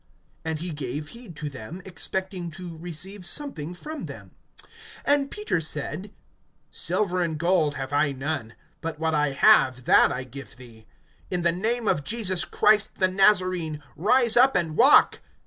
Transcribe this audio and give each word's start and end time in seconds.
(5)And 0.45 0.57
he 0.57 0.71
gave 0.71 1.09
heed 1.09 1.35
to 1.35 1.47
them, 1.47 1.79
expecting 1.85 2.49
to 2.49 2.75
receive 2.79 3.23
something 3.23 3.75
from 3.75 4.07
them. 4.07 4.31
(6)And 5.05 5.29
Peter 5.29 5.61
said: 5.61 6.11
Silver 6.71 7.21
and 7.21 7.37
gold 7.37 7.75
have 7.75 7.93
I 7.93 8.11
none; 8.11 8.55
but 8.81 8.97
what 8.97 9.13
I 9.13 9.33
have, 9.33 9.85
that 9.85 10.11
I 10.11 10.23
give 10.23 10.55
thee. 10.57 10.87
In 11.29 11.43
the 11.43 11.51
name 11.51 11.87
of 11.87 12.03
Jesus 12.03 12.45
Christ, 12.45 12.95
the 12.95 13.07
Nazarene, 13.09 13.83
rise 13.95 14.35
up 14.35 14.55
and 14.55 14.75
walk. 14.75 15.19